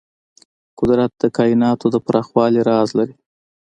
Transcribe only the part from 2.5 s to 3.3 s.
راز لري.